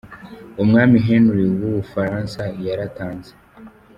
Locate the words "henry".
1.07-1.43